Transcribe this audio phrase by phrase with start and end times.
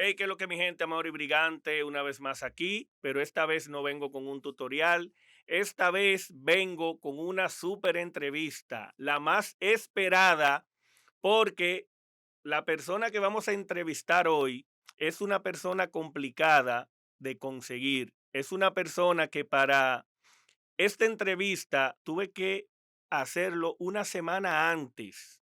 [0.00, 3.46] Hey, que lo que mi gente, Amor y Brigante, una vez más aquí, pero esta
[3.46, 5.12] vez no vengo con un tutorial,
[5.48, 10.64] esta vez vengo con una super entrevista, la más esperada,
[11.20, 11.88] porque
[12.44, 16.88] la persona que vamos a entrevistar hoy es una persona complicada
[17.18, 20.06] de conseguir, es una persona que para
[20.76, 22.68] esta entrevista tuve que
[23.10, 25.40] hacerlo una semana antes,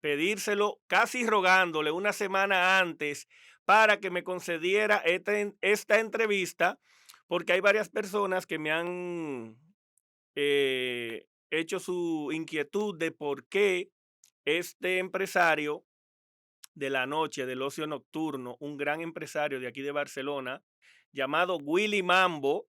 [0.00, 3.28] pedírselo casi rogándole una semana antes
[3.64, 6.78] para que me concediera esta, entrevista,
[7.26, 9.56] porque hay varias personas que me han
[10.34, 13.90] eh, hecho su inquietud de por qué
[14.44, 15.84] este empresario
[16.74, 20.62] de la noche, del ocio nocturno, un gran empresario de aquí de Barcelona,
[21.12, 22.68] llamado Willy Mambo,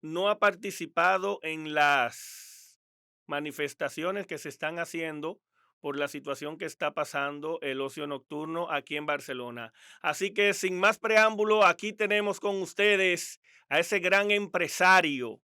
[0.00, 2.80] no ha participado en las
[3.26, 5.40] manifestaciones que se están haciendo
[5.80, 9.72] por la situación que está pasando el ocio nocturno aquí en Barcelona.
[10.02, 15.40] Así que sin más preámbulo, aquí tenemos con ustedes a ese gran empresario,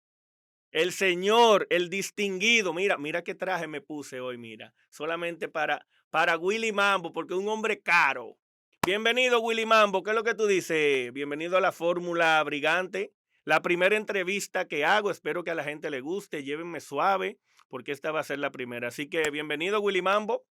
[0.71, 2.73] el señor, el distinguido.
[2.73, 7.41] Mira, mira qué traje me puse hoy, mira, solamente para, para Willy Mambo, porque es
[7.41, 8.39] un hombre caro.
[8.85, 10.03] Bienvenido, Willy Mambo.
[10.03, 11.13] ¿Qué es lo que tú dices?
[11.13, 13.13] Bienvenido a la Fórmula Brigante.
[13.45, 17.39] La primera entrevista que hago, espero que a la gente le guste, llévenme suave
[17.73, 18.89] porque esta va a ser la primera.
[18.89, 20.45] Así que bienvenido, Willy Mambo.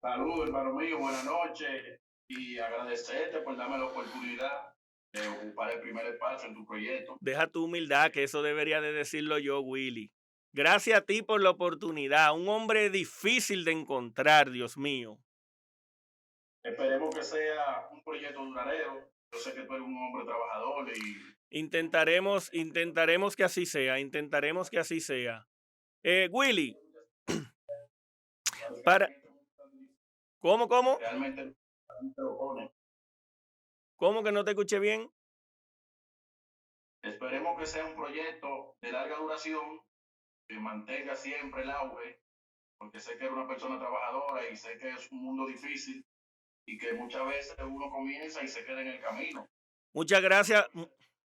[0.00, 4.72] Saludos, hermano mío, buenas noches y agradecerte por darme la oportunidad
[5.12, 7.18] de ocupar el primer espacio en tu proyecto.
[7.20, 10.10] Deja tu humildad, que eso debería de decirlo yo, Willy.
[10.54, 12.34] Gracias a ti por la oportunidad.
[12.34, 15.18] Un hombre difícil de encontrar, Dios mío.
[16.64, 19.13] Esperemos que sea un proyecto duradero.
[19.34, 24.70] Yo sé que tú eres un hombre trabajador y Intentaremos, intentaremos que así sea, intentaremos
[24.70, 25.46] que así sea.
[26.04, 26.76] Eh, Willy,
[28.84, 29.08] para...
[30.40, 30.98] ¿Cómo, cómo?
[33.96, 35.10] ¿Cómo que no te escuché bien?
[37.02, 39.80] Esperemos que sea un proyecto de larga duración,
[40.48, 42.20] que mantenga siempre el auge,
[42.78, 46.04] porque sé que eres una persona trabajadora y sé que es un mundo difícil
[46.66, 49.48] y que muchas veces uno comienza y se queda en el camino.
[49.92, 50.66] Muchas gracias,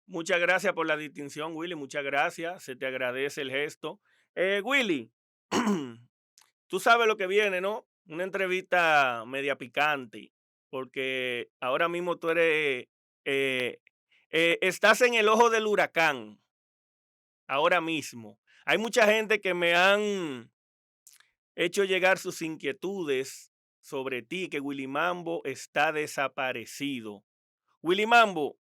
[0.07, 1.73] Muchas gracias por la distinción, Willy.
[1.73, 2.63] Muchas gracias.
[2.63, 3.99] Se te agradece el gesto.
[4.35, 5.11] Eh, Willy,
[6.67, 7.87] tú sabes lo que viene, ¿no?
[8.05, 10.31] Una entrevista media picante,
[10.69, 12.87] porque ahora mismo tú eres,
[13.25, 13.79] eh,
[14.29, 16.39] eh, estás en el ojo del huracán,
[17.47, 18.39] ahora mismo.
[18.65, 20.51] Hay mucha gente que me han
[21.55, 23.51] hecho llegar sus inquietudes
[23.85, 27.23] sobre ti, que Willy Mambo está desaparecido.
[27.83, 28.57] Willy Mambo,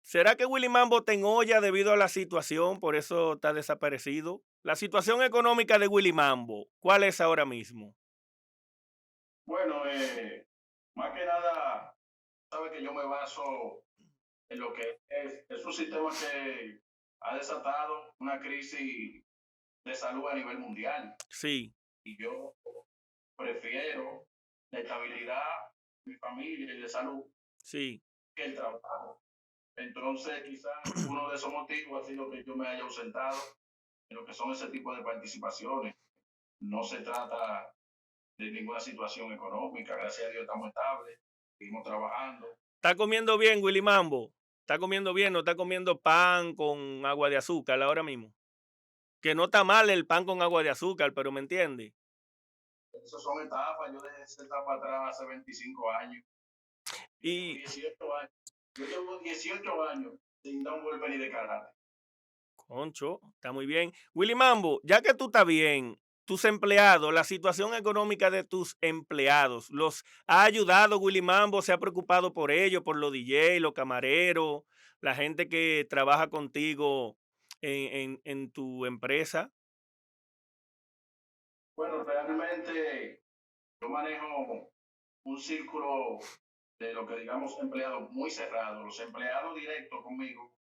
[0.00, 4.42] ¿Será que Willy Mambo te olla debido a la situación, por eso está desaparecido?
[4.62, 7.94] La situación económica de Willy Mambo, ¿cuál es ahora mismo?
[9.46, 10.46] Bueno, eh,
[10.94, 11.96] más que nada,
[12.50, 13.84] sabe que yo me baso
[14.50, 16.80] en lo que es, es un sistema que
[17.20, 19.24] ha desatado una crisis
[19.86, 21.14] de salud a nivel mundial.
[21.30, 21.74] Sí.
[22.04, 22.54] Y yo
[23.36, 24.26] prefiero
[24.74, 25.42] la estabilidad
[26.04, 27.24] de mi familia y de salud
[27.56, 28.02] sí.
[28.36, 29.22] que el trabajo.
[29.76, 30.74] Entonces, quizás
[31.08, 33.38] uno de esos motivos ha sido que yo me haya ausentado
[34.10, 35.94] en lo que son ese tipo de participaciones.
[36.60, 37.72] No se trata
[38.38, 41.18] de ninguna situación económica, gracias a Dios estamos estables,
[41.58, 42.46] seguimos trabajando.
[42.76, 44.32] ¿Está comiendo bien, Willy Mambo?
[44.60, 45.32] ¿Está comiendo bien?
[45.32, 48.34] ¿No está comiendo pan con agua de azúcar ahora mismo?
[49.20, 51.94] Que no está mal el pan con agua de azúcar, pero ¿me entiende?
[53.04, 53.92] Esas son etapas.
[53.92, 56.24] Yo dejé esa etapa atrás hace 25 años.
[57.20, 58.32] Y, 18 años.
[58.76, 61.70] Yo llevo 18 años sin dar un golpe ni de karate.
[62.56, 63.92] Concho, está muy bien.
[64.14, 69.68] Willy Mambo, ya que tú estás bien, tus empleados, la situación económica de tus empleados,
[69.70, 71.60] ¿los ha ayudado Willy Mambo?
[71.60, 74.62] ¿Se ha preocupado por ellos, por los DJ, los camareros,
[75.00, 77.18] la gente que trabaja contigo
[77.60, 79.52] en, en tu empresa?
[81.76, 83.22] Bueno, realmente
[83.80, 84.72] yo manejo
[85.26, 86.18] un círculo
[86.78, 88.84] de lo que digamos empleados muy cerrados.
[88.84, 90.54] Los empleados directos conmigo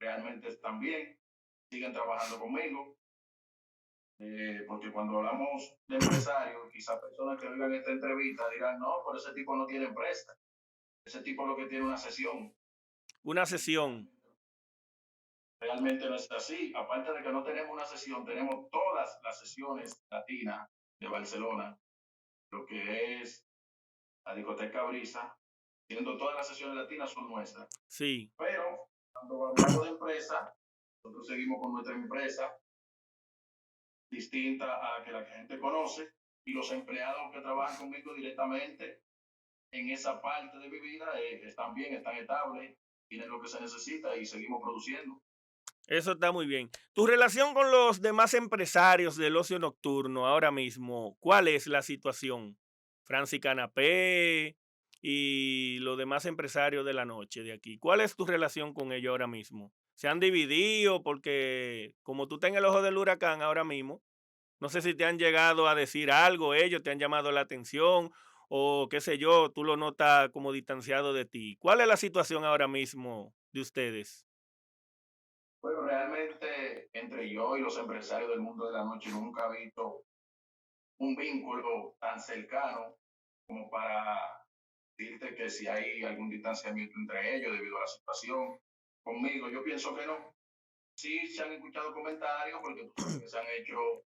[0.00, 1.18] realmente también
[1.70, 2.96] siguen trabajando conmigo.
[4.20, 9.16] Eh, porque cuando hablamos de empresarios, quizás personas que oigan esta entrevista dirán, no, pero
[9.18, 10.36] ese tipo no tiene empresa.
[11.04, 12.52] Ese tipo lo que tiene una sesión.
[13.22, 14.10] Una sesión.
[15.60, 16.72] Realmente no es así.
[16.76, 20.68] Aparte de que no tenemos una sesión, tenemos todas las sesiones latinas
[21.00, 21.78] de Barcelona,
[22.52, 23.44] lo que es
[24.26, 25.36] la discoteca Brisa,
[25.88, 27.68] siendo todas las sesiones latinas son nuestras.
[27.88, 28.32] Sí.
[28.36, 30.54] Pero cuando hablamos de empresa,
[31.02, 32.56] nosotros seguimos con nuestra empresa
[34.10, 36.08] distinta a la que la gente conoce
[36.46, 39.02] y los empleados que trabajan conmigo directamente
[39.72, 42.78] en esa parte de mi vida eh, están bien, están estables,
[43.08, 45.22] tienen lo que se necesita y seguimos produciendo.
[45.88, 46.70] Eso está muy bien.
[46.92, 52.58] Tu relación con los demás empresarios del ocio nocturno ahora mismo, ¿cuál es la situación?
[53.04, 54.58] Francis Canapé
[55.00, 57.78] y los demás empresarios de la noche de aquí.
[57.78, 59.72] ¿Cuál es tu relación con ellos ahora mismo?
[59.94, 61.02] ¿Se han dividido?
[61.02, 64.02] Porque como tú estás en el ojo del huracán ahora mismo,
[64.60, 68.10] no sé si te han llegado a decir algo, ellos te han llamado la atención
[68.50, 71.56] o qué sé yo, tú lo notas como distanciado de ti.
[71.58, 74.27] ¿Cuál es la situación ahora mismo de ustedes?
[75.60, 80.04] Bueno, realmente entre yo y los empresarios del mundo de la noche nunca he visto
[81.00, 82.96] un vínculo tan cercano
[83.46, 84.20] como para
[84.96, 88.58] decirte que si hay algún distanciamiento entre ellos debido a la situación
[89.02, 89.48] conmigo.
[89.48, 90.34] Yo pienso que no.
[90.96, 92.90] Sí se han escuchado comentarios porque
[93.26, 94.04] se han hecho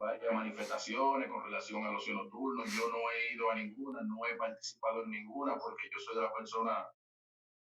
[0.00, 2.64] varias manifestaciones con relación al ocio nocturno.
[2.64, 6.22] Yo no he ido a ninguna, no he participado en ninguna porque yo soy de
[6.22, 6.88] las personas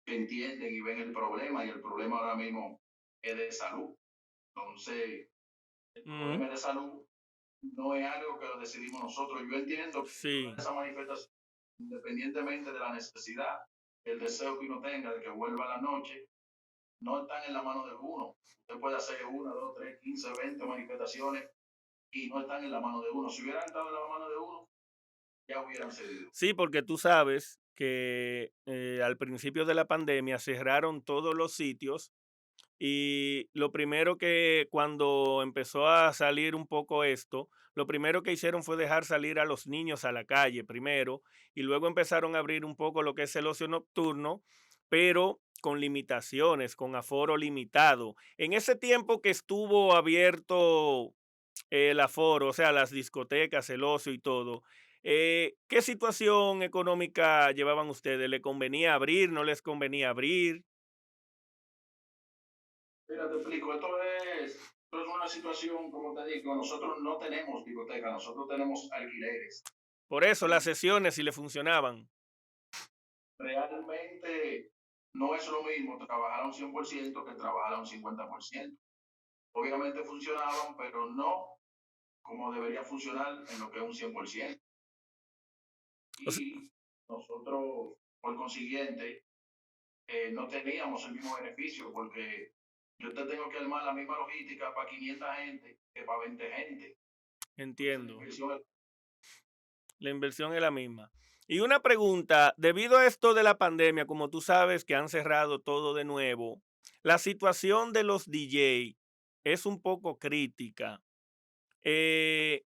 [0.06, 2.80] que entienden y ven el problema y el problema ahora mismo
[3.22, 3.96] es de salud.
[4.56, 5.30] Entonces,
[5.96, 7.06] el problema de salud
[7.62, 9.42] no es algo que lo decidimos nosotros.
[9.50, 11.34] Yo entiendo que esa manifestación,
[11.80, 13.60] independientemente de la necesidad,
[14.06, 16.28] el deseo que uno tenga de que vuelva a la noche,
[17.02, 18.38] no están en la mano de uno.
[18.42, 21.50] Usted puede hacer una, dos, tres, quince, veinte manifestaciones
[22.12, 23.30] y no están en la mano de uno.
[23.30, 24.70] Si hubieran estado en la mano de uno,
[25.48, 26.30] ya hubieran cedido.
[26.34, 32.12] Sí, porque tú sabes que eh, al principio de la pandemia cerraron todos los sitios
[32.80, 38.64] y lo primero que cuando empezó a salir un poco esto, lo primero que hicieron
[38.64, 41.22] fue dejar salir a los niños a la calle primero
[41.54, 44.42] y luego empezaron a abrir un poco lo que es el ocio nocturno,
[44.88, 48.16] pero con limitaciones, con aforo limitado.
[48.38, 51.14] En ese tiempo que estuvo abierto
[51.70, 54.64] el aforo, o sea, las discotecas, el ocio y todo,
[55.04, 58.30] eh, ¿qué situación económica llevaban ustedes?
[58.30, 59.32] ¿Le convenía abrir?
[59.32, 60.64] ¿No les convenía abrir?
[63.10, 67.66] Mira, te explico, esto es, esto es una situación, como te digo, nosotros no tenemos
[67.66, 69.64] biblioteca, nosotros tenemos alquileres.
[70.08, 72.08] Por eso las sesiones si le funcionaban.
[73.40, 74.72] Realmente
[75.16, 78.78] no es lo mismo trabajar a un 100% que trabajar a un 50%.
[79.56, 81.58] Obviamente funcionaban, pero no
[82.22, 84.62] como debería funcionar en lo que es un 100%.
[86.20, 86.72] Y
[87.10, 89.26] nosotros, por consiguiente,
[90.08, 92.59] eh, no teníamos el mismo beneficio porque
[93.00, 96.98] yo te tengo que armar la misma logística para 500 gente que para 20 gente.
[97.56, 98.20] Entiendo.
[100.00, 101.12] La inversión, es la misma.
[101.48, 105.60] Y una pregunta, debido a esto de la pandemia, como tú sabes que han cerrado
[105.60, 106.62] todo de nuevo,
[107.02, 108.98] la situación de los DJ
[109.44, 111.02] es un poco crítica.
[111.84, 112.66] Eh,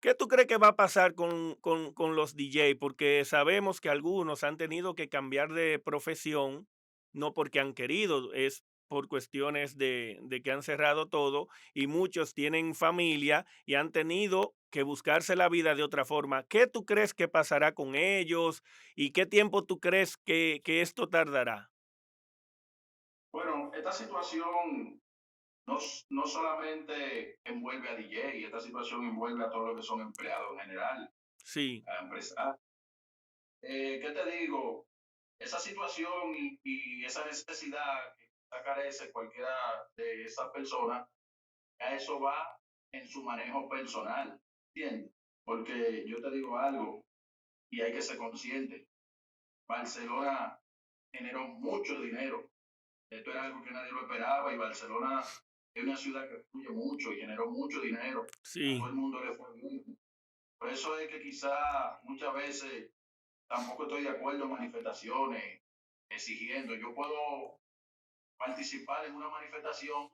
[0.00, 2.76] ¿Qué tú crees que va a pasar con, con, con los DJ?
[2.76, 6.68] Porque sabemos que algunos han tenido que cambiar de profesión,
[7.12, 12.74] no porque han querido, es por cuestiones de, que han cerrado todo y muchos tienen
[12.74, 16.44] familia y han tenido que buscarse la vida de otra forma.
[16.44, 18.62] ¿Qué tú crees que pasará con ellos
[18.96, 21.70] y qué tiempo tú crees que, esto tardará?
[23.32, 25.00] Bueno, esta situación
[25.66, 25.78] no,
[26.10, 30.60] no, solamente envuelve a DJ, esta situación envuelve a todos los que son empleados en
[30.60, 31.12] general.
[31.36, 31.84] Sí.
[31.86, 32.56] A empresas.
[33.62, 34.86] Eh, ¿Qué te digo?
[35.38, 38.00] Esa situación y, y esa necesidad
[38.64, 39.50] carece cualquiera
[39.96, 41.08] de esas personas,
[41.80, 42.58] a eso va
[42.92, 44.40] en su manejo personal,
[44.74, 45.12] ¿entiendes?
[45.44, 47.04] Porque yo te digo algo
[47.70, 48.86] y hay que ser consciente.
[49.68, 50.58] Barcelona
[51.14, 52.50] generó mucho dinero.
[53.10, 55.22] Esto era algo que nadie lo esperaba y Barcelona
[55.74, 58.26] es una ciudad que fluye mucho y generó mucho dinero.
[58.42, 58.78] Sí.
[58.78, 59.98] todo el mundo le fue bien.
[60.58, 62.90] Por eso es que quizá muchas veces
[63.48, 65.62] tampoco estoy de acuerdo en manifestaciones
[66.10, 66.74] exigiendo.
[66.74, 67.60] Yo puedo
[68.38, 70.08] participar en una manifestación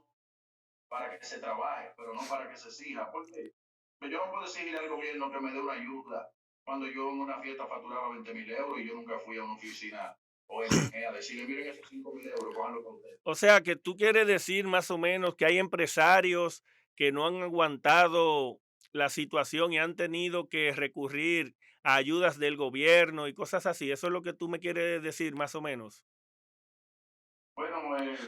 [0.88, 3.10] para que se trabaje, pero no para que se exija.
[3.10, 3.52] Porque
[4.00, 6.30] yo no puedo exigir al gobierno que me dé una ayuda
[6.64, 9.54] cuando yo en una fiesta facturaba 20 mil euros y yo nunca fui a una
[9.54, 10.16] oficina
[10.46, 14.66] o a decirle, miren esos 5 mil euros, con O sea, que tú quieres decir
[14.66, 16.62] más o menos que hay empresarios
[16.96, 18.60] que no han aguantado
[18.92, 23.90] la situación y han tenido que recurrir a ayudas del gobierno y cosas así.
[23.90, 26.04] Eso es lo que tú me quieres decir más o menos.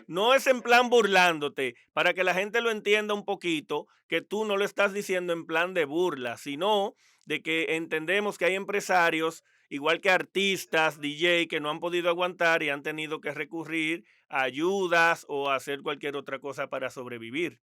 [0.07, 4.45] No es en plan burlándote, para que la gente lo entienda un poquito, que tú
[4.45, 6.95] no lo estás diciendo en plan de burla, sino
[7.25, 12.63] de que entendemos que hay empresarios, igual que artistas, DJ, que no han podido aguantar
[12.63, 17.61] y han tenido que recurrir a ayudas o a hacer cualquier otra cosa para sobrevivir.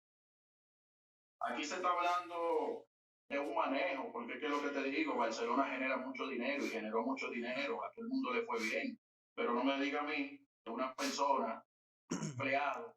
[1.40, 2.86] Aquí se está hablando
[3.32, 7.02] es un manejo, porque es lo que te digo, Barcelona genera mucho dinero y generó
[7.02, 8.98] mucho dinero, a todo el mundo le fue bien,
[9.34, 11.64] pero no me diga a mí que una persona,
[12.12, 12.96] empleado,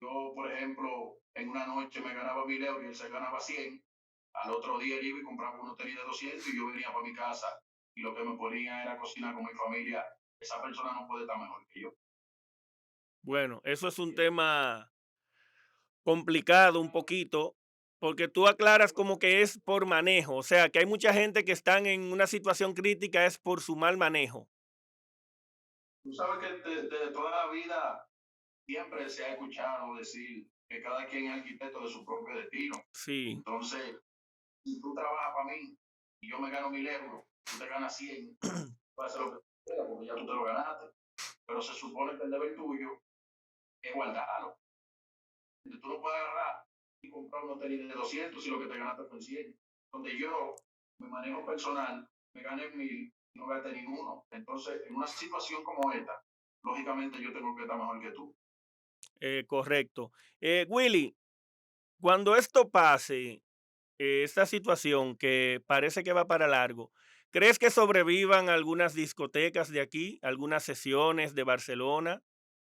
[0.00, 3.84] yo, por ejemplo, en una noche me ganaba mil euros y él se ganaba 100,
[4.34, 7.04] al otro día él iba y compraba uno tenía de 200 y yo venía para
[7.04, 7.46] mi casa.
[7.96, 10.04] Y lo que me ponía era cocinar con mi familia,
[10.40, 11.94] esa persona no puede estar mejor que yo.
[13.22, 14.92] Bueno, eso es un tema
[16.02, 17.56] complicado un poquito,
[17.98, 21.52] porque tú aclaras como que es por manejo, o sea, que hay mucha gente que
[21.52, 24.48] están en una situación crítica es por su mal manejo.
[26.02, 28.06] Tú sabes que desde toda la vida
[28.66, 32.76] siempre se ha escuchado decir que cada quien es arquitecto de su propio destino.
[32.92, 33.32] Sí.
[33.32, 33.96] Entonces,
[34.64, 35.76] si tú trabajas para mí
[36.22, 38.38] y yo me gano mil euros, tú te ganas 100,
[38.94, 40.86] puedes hacer lo que quieras porque ya tú te lo ganaste.
[41.46, 43.02] Pero se supone que el deber tuyo
[43.82, 44.58] es guardarlo.
[45.64, 46.64] Entonces, tú no puedes agarrar
[47.02, 49.58] y comprar un tenis de 200 y lo que te ganaste fue 100.
[49.92, 50.56] Donde yo,
[51.00, 54.26] mi manejo personal, me gané mil no gasté ninguno.
[54.30, 56.22] Entonces, en una situación como esta,
[56.62, 58.34] lógicamente yo tengo que estar mejor que tú.
[59.20, 60.12] Eh, correcto.
[60.40, 61.16] Eh, Willy,
[62.00, 63.42] cuando esto pase,
[63.98, 66.92] eh, esta situación que parece que va para largo,
[67.30, 72.22] ¿crees que sobrevivan algunas discotecas de aquí, algunas sesiones de Barcelona?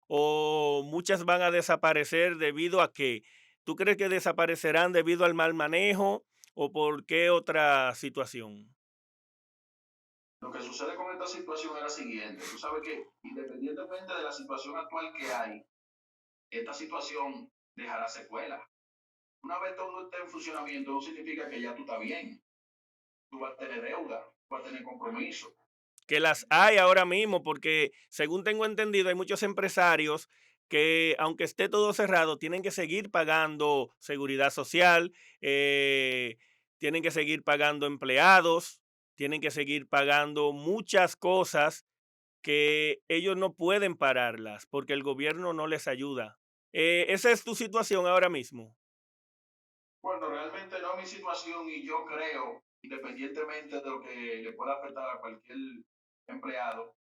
[0.08, 3.24] ¿O muchas van a desaparecer debido a que
[3.64, 8.76] ¿Tú crees que desaparecerán debido al mal manejo o por qué otra situación?
[10.42, 12.44] Lo que sucede con esta situación es la siguiente.
[12.44, 15.66] Tú sabes que independientemente de la situación actual que hay,
[16.60, 18.62] esta situación dejará secuelas.
[19.44, 22.42] Una vez todo esté en funcionamiento, no significa que ya tú estás bien.
[23.30, 25.54] Tú vas a tener deuda, vas a tener compromiso.
[26.08, 30.30] Que las hay ahora mismo, porque según tengo entendido, hay muchos empresarios
[30.70, 36.38] que aunque esté todo cerrado, tienen que seguir pagando seguridad social, eh,
[36.78, 38.82] tienen que seguir pagando empleados,
[39.16, 41.86] tienen que seguir pagando muchas cosas
[42.42, 46.40] que ellos no pueden pararlas porque el gobierno no les ayuda.
[46.74, 48.76] Eh, ¿Esa es tu situación ahora mismo?
[50.02, 54.74] Bueno, realmente no es mi situación y yo creo, independientemente de lo que le pueda
[54.74, 55.58] afectar a cualquier
[56.28, 56.96] empleado,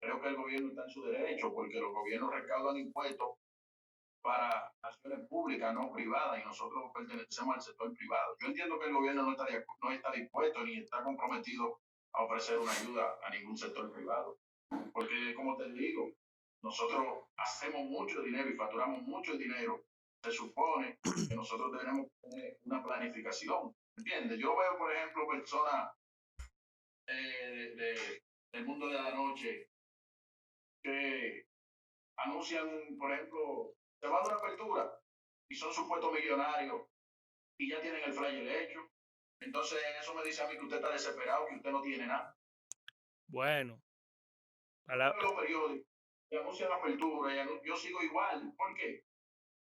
[0.00, 3.36] creo que el gobierno está en su derecho porque los gobiernos recaudan impuestos
[4.22, 8.34] para acciones públicas, no privadas, y nosotros pertenecemos al sector privado.
[8.40, 9.46] Yo entiendo que el gobierno no está,
[9.82, 11.80] no está dispuesto ni está comprometido
[12.14, 14.38] a ofrecer una ayuda a ningún sector privado.
[14.92, 16.12] Porque, como te digo,
[16.68, 19.86] nosotros hacemos mucho dinero y facturamos mucho dinero.
[20.22, 20.98] Se supone
[21.28, 22.08] que nosotros tenemos
[22.64, 23.74] una planificación.
[23.96, 24.38] ¿Entiendes?
[24.38, 25.90] Yo veo, por ejemplo, personas
[27.06, 28.22] eh, de,
[28.52, 29.70] del mundo de la noche
[30.82, 31.46] que
[32.18, 35.00] anuncian, por ejemplo, se van a una apertura
[35.50, 36.82] y son supuestos millonarios
[37.58, 38.80] y ya tienen el flyer hecho.
[39.40, 42.36] Entonces eso me dice a mí que usted está desesperado, que usted no tiene nada.
[43.26, 43.80] Bueno.
[44.86, 44.96] A
[46.30, 46.42] la...
[46.42, 48.52] Los periódicos y anuncian apertura, y yo sigo igual.
[48.56, 49.04] ¿Por qué?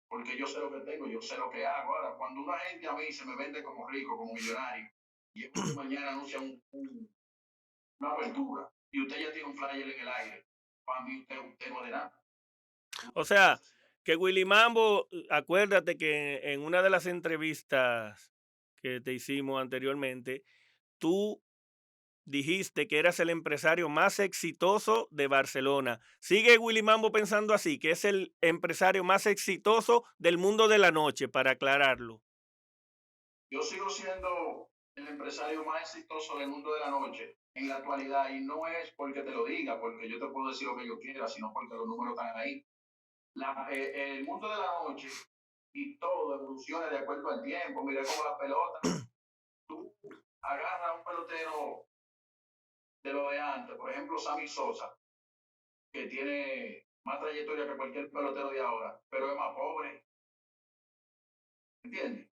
[0.08, 1.94] Porque yo sé lo que tengo, yo sé lo que hago.
[1.94, 4.90] Ahora, cuando una gente a mí se me vende como rico, como millonario,
[5.34, 6.62] y mañana anuncia un,
[8.00, 10.46] una apertura, y usted ya tiene un flyer en el aire,
[10.84, 12.22] para mí usted, usted no de nada.
[13.14, 13.60] O sea,
[14.02, 18.32] que Willy Mambo, acuérdate que en una de las entrevistas
[18.76, 20.44] que te hicimos anteriormente,
[20.98, 21.42] tú
[22.26, 26.00] dijiste que eras el empresario más exitoso de Barcelona.
[26.20, 30.90] ¿Sigue Willy Mambo pensando así, que es el empresario más exitoso del mundo de la
[30.90, 32.20] noche, para aclararlo?
[33.50, 38.28] Yo sigo siendo el empresario más exitoso del mundo de la noche en la actualidad
[38.30, 40.98] y no es porque te lo diga, porque yo te puedo decir lo que yo
[40.98, 42.66] quiera, sino porque los números están ahí.
[43.70, 45.08] Eh, el mundo de la noche
[45.74, 47.84] y todo evoluciona de acuerdo al tiempo.
[47.84, 49.06] Mira cómo la pelota.
[49.68, 49.94] Tú
[50.42, 51.85] agarras un pelotero
[53.06, 54.92] de lo de antes, por ejemplo, Sammy Sosa,
[55.92, 60.04] que tiene más trayectoria que cualquier pelotero de ahora, pero es más pobre.
[61.84, 62.28] ¿Entiendes?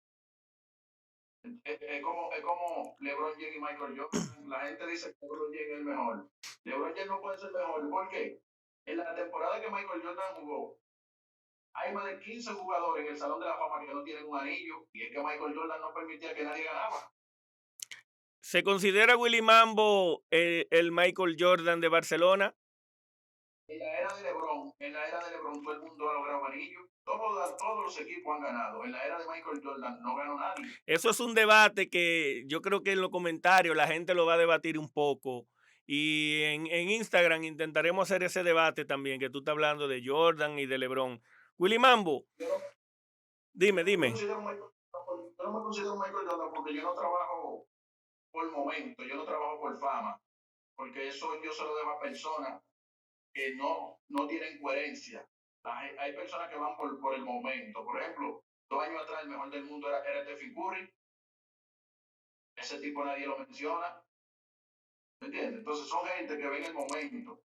[1.65, 4.49] Es, como, es como LeBron James y Michael Jordan.
[4.49, 6.29] La gente dice que LeBron James es el mejor.
[6.63, 7.89] LeBron James no puede ser mejor.
[7.89, 8.41] ¿Por qué?
[8.85, 10.79] En la temporada que Michael Jordan jugó,
[11.73, 14.37] hay más de 15 jugadores en el Salón de la Fama que no tienen un
[14.37, 17.11] anillo y es que Michael Jordan no permitía que nadie ganaba.
[18.41, 22.55] ¿Se considera Willy Mambo el, el Michael Jordan de Barcelona?
[23.67, 26.45] En la era de LeBron, en la era de LeBron todo el mundo ha logrado
[26.45, 26.81] anillos.
[27.05, 28.83] Todos, todos los equipos han ganado.
[28.83, 30.65] En la era de Michael Jordan no ganó nadie.
[30.87, 34.33] Eso es un debate que yo creo que en los comentarios la gente lo va
[34.33, 35.47] a debatir un poco.
[35.85, 40.57] Y en, en Instagram intentaremos hacer ese debate también, que tú estás hablando de Jordan
[40.57, 41.21] y de LeBron.
[41.57, 42.25] Willy Mambo.
[43.53, 44.13] Dime, dime.
[44.13, 47.67] Yo yo no me considero Michael Jordan porque yo no trabajo
[48.31, 50.19] por momento, yo no trabajo por fama,
[50.75, 52.61] porque eso yo se lo debo a personas
[53.33, 55.27] que no, no tienen coherencia.
[55.63, 57.85] Hay, personas que van por, por el momento.
[57.85, 60.91] Por ejemplo, dos años atrás el mejor del mundo era, era Stephen Curry.
[62.55, 64.03] Ese tipo nadie lo menciona.
[65.21, 65.59] ¿Me entiendes?
[65.59, 67.43] Entonces son gente que ven el momento,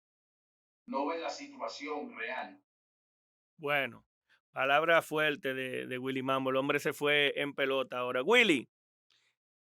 [0.88, 2.62] no ven la situación real.
[3.58, 4.06] Bueno,
[4.52, 6.50] palabra fuerte de, de Willy Mambo.
[6.50, 8.24] El hombre se fue en pelota ahora.
[8.24, 8.70] Willy,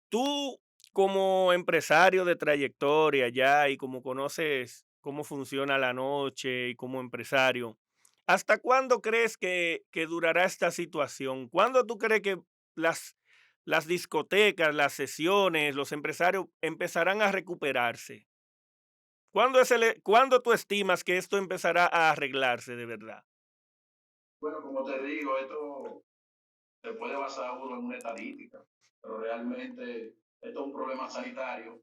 [0.10, 0.58] tú
[0.98, 7.78] como empresario de trayectoria ya y como conoces cómo funciona la noche y como empresario,
[8.26, 11.50] ¿hasta cuándo crees que, durará esta situación?
[11.50, 12.42] ¿Cuándo tú crees que
[12.74, 13.16] las,
[13.86, 18.28] discotecas, las sesiones, los empresarios empezarán a recuperarse?
[19.32, 23.24] ¿Cuándo, el, ¿Cuándo tú estimas que esto empezará a arreglarse de verdad?
[24.42, 26.04] Bueno, como te digo, esto
[26.82, 28.66] se puede basar uno en una estadística,
[29.00, 31.82] pero realmente esto es un problema sanitario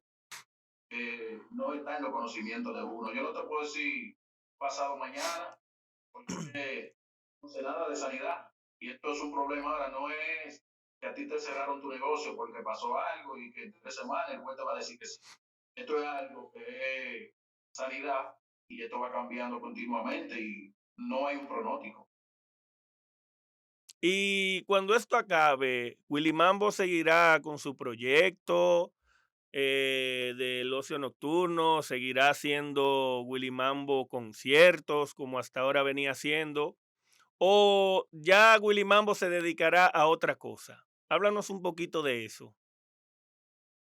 [0.88, 3.12] que no está en los conocimientos de uno.
[3.12, 4.16] Yo no te puedo decir
[4.58, 5.58] pasado mañana,
[6.12, 6.94] porque
[7.42, 8.48] no sé nada de sanidad.
[8.80, 10.62] Y esto es un problema ahora, no es
[11.00, 14.30] que a ti te cerraron tu negocio porque pasó algo y que en tres semanas
[14.30, 15.20] el juez te va a decir que sí.
[15.76, 17.34] Esto es algo que es
[17.72, 18.36] sanidad
[18.68, 22.03] y esto va cambiando continuamente y no hay un pronóstico.
[24.06, 28.92] Y cuando esto acabe, Willy Mambo seguirá con su proyecto
[29.50, 36.76] eh, del ocio nocturno, seguirá haciendo Willy Mambo conciertos como hasta ahora venía haciendo,
[37.38, 40.84] o ya Willy Mambo se dedicará a otra cosa.
[41.08, 42.54] Háblanos un poquito de eso.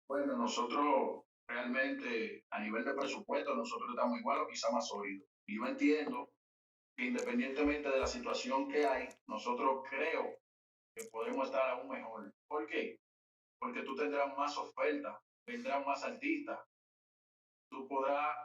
[0.08, 5.28] Bueno, nosotros realmente a nivel de presupuesto, nosotros estamos igual o quizá más sólidos.
[5.48, 6.30] Y yo entiendo
[7.08, 10.38] independientemente de la situación que hay, nosotros creo
[10.96, 12.34] que podemos estar aún mejor.
[12.48, 13.00] ¿Por qué?
[13.60, 16.60] Porque tú tendrás más ofertas, vendrán más artistas,
[17.70, 18.36] tú podrás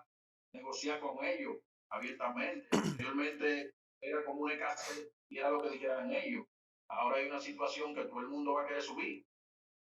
[0.52, 1.56] negociar con ellos
[1.90, 2.68] abiertamente.
[2.72, 4.94] Anteriormente era como una casa
[5.28, 6.46] y era lo que dijeran ellos.
[6.88, 9.26] Ahora hay una situación que todo el mundo va a querer subir.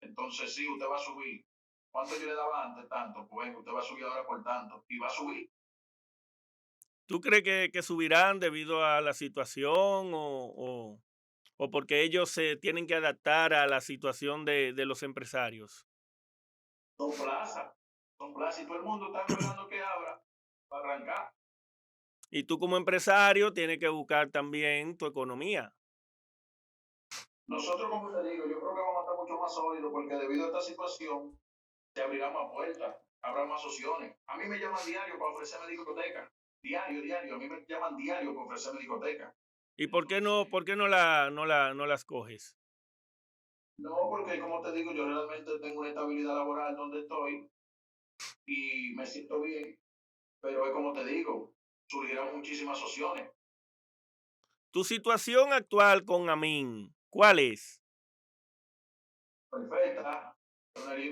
[0.01, 1.45] Entonces, sí, usted va a subir.
[1.93, 2.89] ¿Cuánto yo le daba antes?
[2.89, 3.27] Tanto.
[3.29, 4.85] Pues usted va a subir ahora por tanto.
[4.89, 5.51] Y va a subir.
[7.09, 10.99] ¿Tú crees que, subirán debido a la situación o,
[11.57, 15.89] o, porque ellos se tienen que adaptar a la situación de, los empresarios?
[16.99, 17.73] Son plazas,
[18.19, 20.23] son plazas y todo el mundo está esperando que abra
[20.69, 21.33] para arrancar.
[22.31, 25.75] Y tú como empresario tienes que buscar también tu economía.
[27.49, 30.45] Nosotros, como te digo, yo creo que vamos a estar mucho más sólidos porque debido
[30.45, 31.41] a esta situación
[31.95, 34.15] se abrirán más puertas, habrá más opciones.
[34.27, 36.31] A mí me llaman diario para ofrecerme discoteca
[36.63, 37.35] diario, diario.
[37.35, 39.35] A mí me llaman diario para ofrecerme discoteca.
[39.77, 42.57] ¿Y por qué no, por qué no la, no la, no las coges?
[43.79, 47.49] No, porque como te digo, yo realmente tengo una estabilidad laboral donde estoy
[48.47, 49.79] y me siento bien,
[50.41, 51.55] pero es como te digo,
[51.89, 53.31] surgirán muchísimas opciones.
[54.73, 57.81] Tu situación actual con Amin, ¿cuál es?
[59.51, 60.37] Perfecta,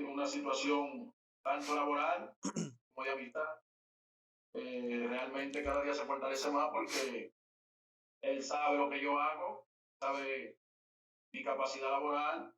[0.09, 3.66] una situación tanto laboral como de amistad.
[4.59, 7.31] Eh, realmente cada día se fortalece más porque
[8.23, 9.67] él sabe lo que yo hago,
[10.01, 10.57] sabe
[11.31, 12.51] mi capacidad laboral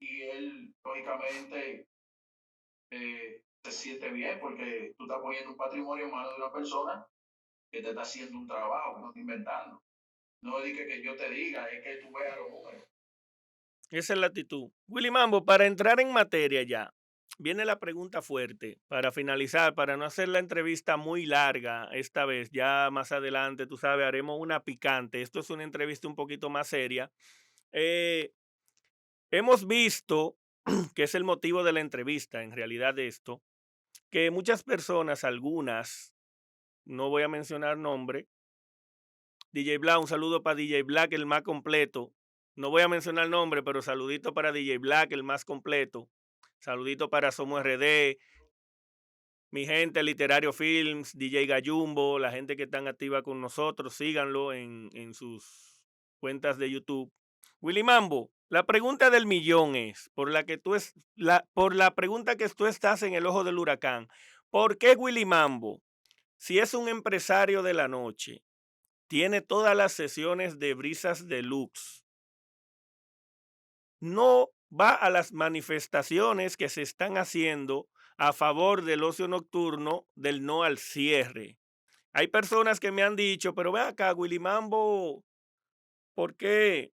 [0.00, 1.88] y él, lógicamente,
[2.92, 7.06] eh, se siente bien porque tú estás poniendo un patrimonio en manos de una persona
[7.72, 9.82] que te está haciendo un trabajo, que no está inventando.
[10.44, 12.84] No es que, yo te diga, es que tú veas los números.
[13.90, 14.70] Esa es la actitud.
[14.86, 16.94] Willy Mambo, para entrar en materia ya,
[17.38, 22.50] viene la pregunta fuerte para finalizar, para no hacer la entrevista muy larga esta vez,
[22.50, 25.22] ya más adelante, tú sabes, haremos una picante.
[25.22, 27.10] Esto es una entrevista un poquito más seria.
[27.72, 28.32] Eh,
[29.30, 30.36] hemos visto,
[30.94, 33.42] que es el motivo de la entrevista, en realidad de esto,
[34.10, 36.14] que muchas personas, algunas,
[36.84, 38.28] no voy a mencionar nombre,
[39.52, 42.12] DJ Black, un saludo para DJ Black, el más completo.
[42.56, 46.08] No voy a mencionar nombre, pero saludito para DJ Black, el más completo
[46.66, 48.18] Saludito para Somos RD,
[49.52, 55.14] mi gente, Literario Films, DJ Gallumbo, la gente que están activa con nosotros, síganlo en,
[55.14, 55.80] sus
[56.18, 57.12] cuentas de YouTube.
[57.60, 61.94] Willy Mambo, la pregunta del millón es, por la que tú es, la, por la
[61.94, 64.08] pregunta que tú estás en el ojo del huracán,
[64.50, 65.80] ¿por qué Willy Mambo,
[66.36, 68.42] si es un empresario de la noche,
[69.06, 72.04] tiene todas las sesiones de brisas deluxe,
[74.00, 80.44] no va a las manifestaciones que se están haciendo a favor del ocio nocturno, del
[80.44, 81.58] no al cierre.
[82.12, 85.22] Hay personas que me han dicho, pero ve acá, Willy Mambo,
[86.14, 86.92] ¿por qué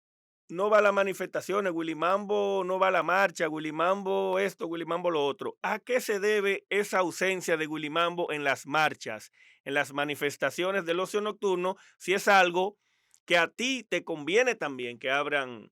[0.49, 4.67] no va a las manifestaciones, Willy Mambo no va a la marcha, Willy Mambo esto,
[4.67, 5.57] Willy Mambo lo otro.
[5.61, 9.31] ¿A qué se debe esa ausencia de Willy Mambo en las marchas,
[9.65, 12.77] en las manifestaciones del ocio nocturno, si es algo
[13.25, 15.69] que a ti te conviene también que abran,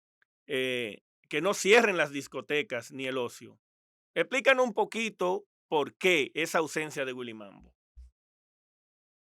[0.47, 3.59] eh, que no cierren las discotecas ni el ocio?
[4.13, 7.73] Explícanos un poquito por qué esa ausencia de Willy Mambo.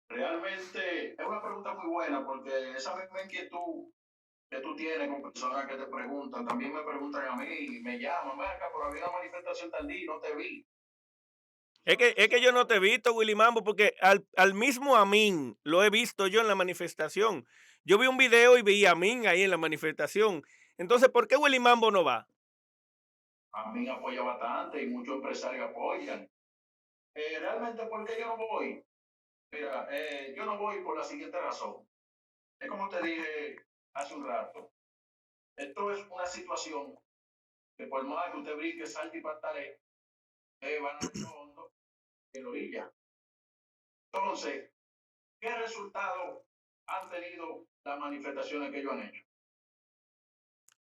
[0.09, 3.91] Realmente es una pregunta muy buena porque esa misma inquietud
[4.49, 8.39] que tú tienes con personas que te preguntan, también me preguntan a mí, me llaman,
[8.41, 10.65] acá, pero había una manifestación tal día no te vi.
[11.85, 14.95] Es que, es que yo no te he visto, Willy Mambo, porque al, al mismo
[14.95, 17.45] Amin lo he visto yo en la manifestación.
[17.83, 20.43] Yo vi un video y vi a Amin ahí en la manifestación.
[20.79, 22.25] Entonces, ¿por qué Willy Mambo no va?
[23.51, 26.31] Amin apoya bastante y muchos empresarios apoyan.
[27.13, 28.81] Eh, realmente, ¿por qué yo no voy?
[29.51, 31.85] Mira, eh, yo no voy por la siguiente razón.
[32.61, 33.57] Es como te dije
[33.93, 34.71] hace un rato.
[35.57, 36.97] Esto es una situación
[37.77, 39.81] que por más que usted brinque, salte y patale,
[40.61, 41.73] van a fondo
[42.33, 42.93] en la orilla.
[44.13, 44.71] Entonces,
[45.41, 46.45] ¿qué resultado
[46.87, 49.28] han tenido las manifestaciones que ellos han hecho?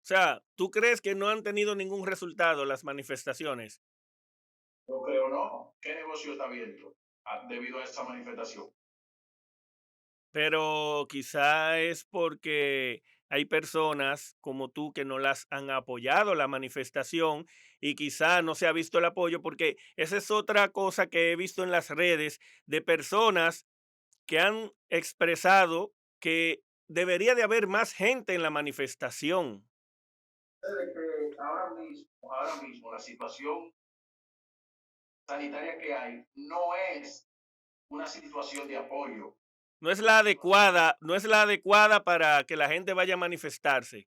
[0.07, 3.83] O sea, ¿tú crees que no han tenido ningún resultado las manifestaciones?
[4.87, 5.75] Yo creo no.
[5.81, 6.95] ¿Qué negocio está abierto
[7.49, 8.71] debido a esa manifestación?
[10.31, 17.49] Pero quizá es porque hay personas como tú que no las han apoyado la manifestación
[17.81, 21.37] y quizá no se ha visto el apoyo porque esa es otra cosa que he
[21.37, 23.66] visto en las redes de personas
[24.25, 29.66] que han expresado que debería de haber más gente en la manifestación.
[31.38, 33.72] Ahora mismo, ahora mismo la situación
[35.29, 37.29] sanitaria que hay no es
[37.90, 39.37] una situación de apoyo
[39.81, 44.09] no es la adecuada, no es la adecuada para que la gente vaya a manifestarse.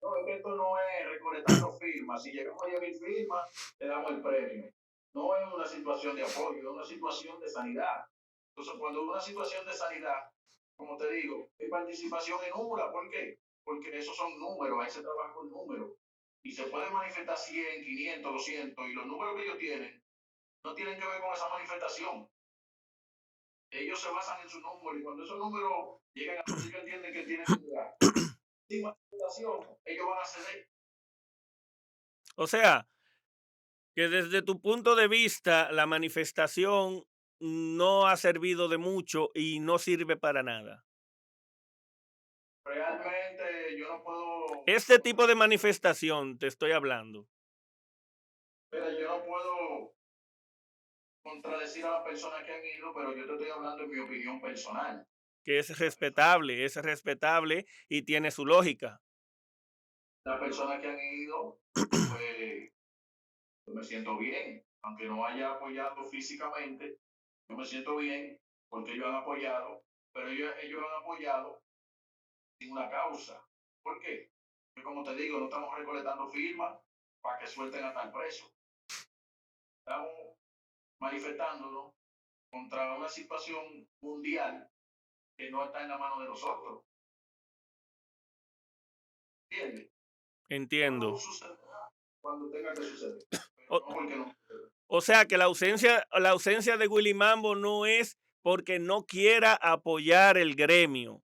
[0.00, 2.22] No, es que esto no es recolectando firmas.
[2.22, 4.72] Si llegamos a 10.000 firmas, le damos el premio.
[5.14, 8.06] No es una situación de apoyo, es una situación de sanidad.
[8.50, 10.30] Entonces, cuando es una situación de sanidad,
[10.76, 12.90] como te digo, hay participación en nula.
[12.90, 13.38] ¿Por qué?
[13.68, 15.92] Porque esos son números, ahí se trabaja con números.
[16.42, 20.02] Y se puede manifestar 100, 500, 200, y los números que ellos tienen
[20.64, 22.28] no tienen que ver con esa manifestación
[23.70, 27.12] ellos se basan en su número y cuando esos números llegan a que ellos entienden
[27.12, 27.46] que tienen
[28.68, 30.68] sin manifestación, ellos van a ceder.
[32.36, 32.88] O sea,
[33.94, 37.04] que desde tu punto de vista la manifestación
[37.40, 40.84] no ha servido de mucho y no sirve para nada.
[42.64, 44.57] Realmente yo no puedo...
[44.68, 47.26] Este tipo de manifestación te estoy hablando.
[48.70, 49.94] Pero yo no puedo
[51.24, 54.42] contradecir a las personas que han ido, pero yo te estoy hablando de mi opinión
[54.42, 55.08] personal.
[55.42, 59.00] Que es respetable, es respetable y tiene su lógica.
[60.26, 62.70] Las personas que han ido, pues
[63.66, 66.98] yo me siento bien, aunque no haya apoyado físicamente,
[67.48, 71.62] yo me siento bien porque ellos han apoyado, pero ellos, ellos han apoyado
[72.60, 73.42] sin una causa.
[73.82, 74.30] ¿Por qué?
[74.82, 76.78] Como te digo, no estamos recolectando firmas
[77.20, 78.52] para que suelten a tal preso.
[79.80, 80.10] Estamos
[81.00, 81.92] manifestándonos
[82.50, 84.68] contra una situación mundial
[85.36, 86.84] que no está en la mano de nosotros.
[89.50, 89.90] ¿Entiendes?
[90.48, 91.18] Entiendo.
[92.20, 93.18] Cuando tenga que suceder.
[94.88, 99.54] O, sea que la ausencia, la ausencia de Willy Mambo no es porque no quiera
[99.54, 101.22] apoyar el gremio.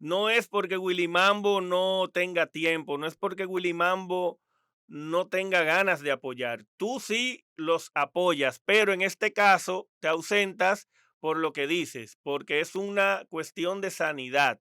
[0.00, 4.40] No es porque Willy Mambo no tenga tiempo, no es porque Willy Mambo
[4.88, 6.64] no tenga ganas de apoyar.
[6.78, 10.88] Tú sí los apoyas, pero en este caso te ausentas
[11.20, 14.58] por lo que dices, porque es una cuestión de sanidad.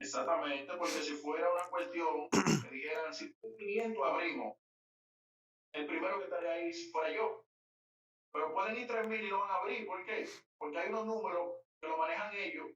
[0.00, 4.58] Exactamente, porque si fuera una cuestión que dijeran, si 500 abrimos,
[5.72, 7.42] el primero que estaría ahí fuera yo.
[8.34, 9.86] Pero pueden ir 3.000 y no van a abrir.
[9.86, 10.28] ¿Por qué?
[10.58, 12.66] Porque hay unos números que lo manejan ellos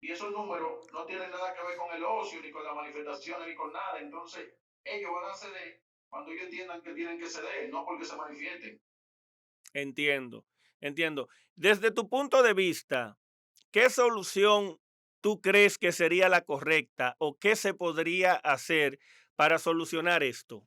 [0.00, 3.48] y esos números no tienen nada que ver con el ocio, ni con las manifestaciones,
[3.48, 4.00] ni con nada.
[4.00, 8.16] Entonces, ellos van a ceder cuando ellos entiendan que tienen que ceder, no porque se
[8.16, 8.80] manifiesten.
[9.72, 10.46] Entiendo,
[10.80, 11.28] entiendo.
[11.54, 13.18] Desde tu punto de vista,
[13.70, 14.80] ¿qué solución
[15.20, 18.98] tú crees que sería la correcta o qué se podría hacer
[19.36, 20.66] para solucionar esto?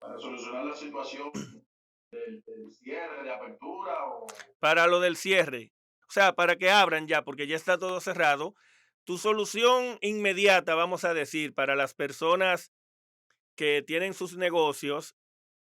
[0.00, 1.32] Para solucionar la situación
[2.10, 4.26] del, cierre, de apertura o...
[4.58, 5.72] Para lo del cierre.
[6.08, 8.54] O sea, para que abran ya, porque ya está todo cerrado,
[9.04, 12.72] tu solución inmediata, vamos a decir, para las personas
[13.56, 15.16] que tienen sus negocios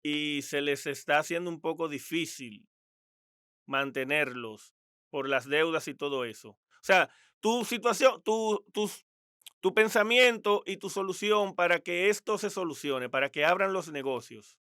[0.03, 2.67] y se les está haciendo un poco difícil
[3.65, 4.75] mantenerlos
[5.09, 6.49] por las deudas y todo eso.
[6.49, 8.63] O sea, tu situación, tu,
[9.65, 14.57] tu pensamiento y tu solución para que esto se solucione, para que abran los negocios.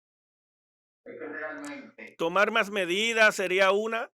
[2.17, 4.11] Tomar más medidas sería una.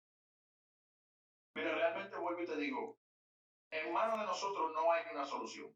[1.56, 2.98] mira, realmente vuelvo y te digo,
[3.74, 5.74] en manos de nosotros no hay una solución.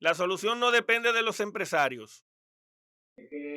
[0.00, 2.24] La solución no depende de los empresarios.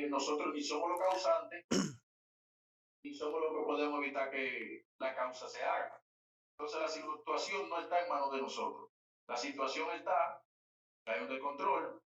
[0.10, 1.66] Nosotros ni somos los causantes,
[3.04, 6.04] ni somos los que podemos evitar que la causa se haga.
[6.58, 8.90] Entonces la situación no está en manos de nosotros.
[9.28, 10.44] La situación está,
[11.06, 12.02] hay un descontrol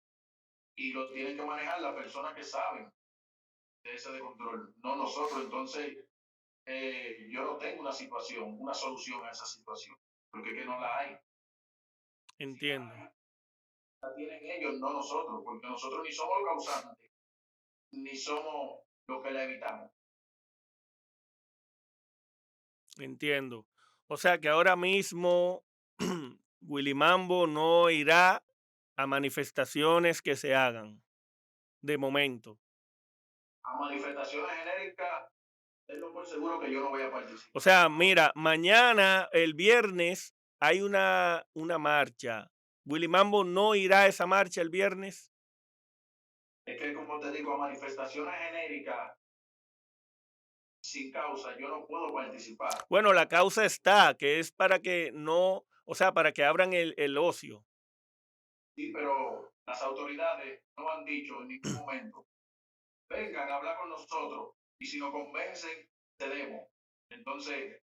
[0.77, 2.93] y lo tienen que manejar las personas que saben
[3.85, 5.45] de ese descontrol, no nosotros.
[5.45, 5.99] Entonces,
[6.67, 9.97] eh, yo no tengo una situación, una solución a esa situación,
[10.31, 11.19] porque es que no la hay.
[12.43, 12.93] Entiendo.
[14.03, 17.11] La tienen ellos, no nosotros, porque nosotros ni somos los causantes,
[17.93, 19.93] ni somos los que la evitamos.
[22.99, 23.69] Entiendo.
[24.09, 25.63] O sea que ahora mismo
[26.63, 28.43] Willy Mambo no irá
[28.97, 31.01] a manifestaciones que se hagan.
[31.81, 32.59] De momento.
[33.63, 35.33] A manifestaciones genéricas,
[35.87, 37.51] tenlo por seguro que yo no voy a participar.
[37.55, 42.49] O sea, mira, mañana, el viernes, hay una, una marcha.
[42.87, 45.33] Willy Mambo no irá a esa marcha el viernes.
[46.65, 49.19] Es que, como te digo, a manifestaciones genéricas,
[50.81, 52.71] sin causa, yo no puedo participar.
[52.89, 56.95] Bueno, la causa está, que es para que no, o sea, para que abran el,
[56.97, 57.67] el ocio.
[58.77, 62.29] Sí, pero las autoridades no han dicho en ningún momento,
[63.11, 66.69] vengan a hablar con nosotros y si nos convencen, cedemos.
[67.11, 67.82] Entonces,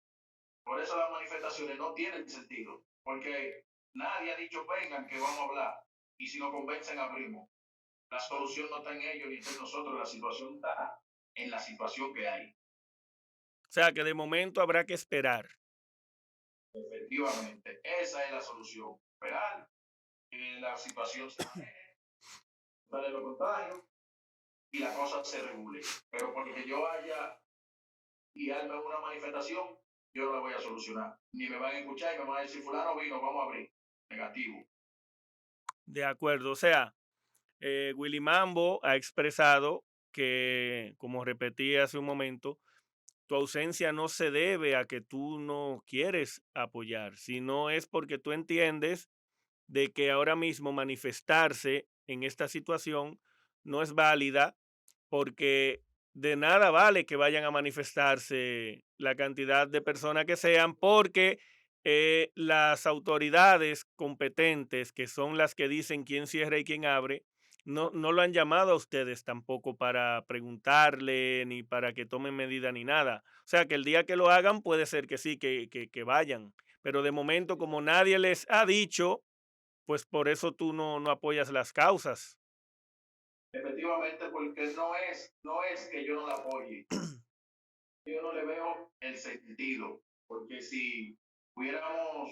[0.67, 5.43] por eso las manifestaciones no tienen sentido, porque nadie ha dicho, vengan que vamos a
[5.43, 5.79] hablar
[6.19, 7.49] y si nos convencen, abrimos.
[8.09, 11.01] La solución no está en ellos ni está en nosotros, la situación está
[11.35, 12.49] en la situación que hay.
[12.49, 15.49] O sea, que de momento habrá que esperar.
[16.73, 18.99] Efectivamente, esa es la solución.
[19.13, 19.69] Esperar
[20.29, 21.97] que la situación se maneje,
[22.89, 23.81] los contagios
[24.71, 25.81] y la cosa se regule.
[26.09, 27.39] Pero porque yo haya
[28.33, 29.77] y arme una manifestación,
[30.17, 31.15] yo la voy a solucionar.
[31.33, 33.71] Ni me van a escuchar y me van a decir, fulano vino, vamos a abrir.
[34.09, 34.65] Negativo.
[35.85, 36.51] De acuerdo.
[36.51, 36.95] O sea,
[37.59, 42.59] eh, Willy Mambo ha expresado que, como repetí hace un momento,
[43.27, 48.31] tu ausencia no se debe a que tú no quieres apoyar, sino es porque tú
[48.31, 49.09] entiendes
[49.67, 53.19] de que ahora mismo manifestarse en esta situación
[53.63, 54.57] no es válida
[55.09, 61.39] porque de nada vale que vayan a manifestarse la cantidad de personas que sean porque
[61.83, 67.23] eh, las autoridades competentes, que son las que dicen quién cierra y quién abre,
[67.63, 72.71] no, no lo han llamado a ustedes tampoco para preguntarle ni para que tomen medida
[72.71, 73.23] ni nada.
[73.39, 76.03] O sea que el día que lo hagan puede ser que sí, que, que, que
[76.03, 76.53] vayan.
[76.81, 79.21] Pero de momento, como nadie les ha dicho,
[79.85, 82.37] pues por eso tú no, no apoyas las causas.
[83.51, 86.85] Efectivamente, porque no es, no es que yo no la apoye.
[88.07, 90.01] Yo no le veo el sentido.
[90.27, 91.17] Porque si
[91.55, 92.31] hubiéramos